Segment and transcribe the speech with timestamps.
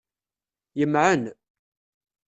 [0.79, 1.23] Yemɛen.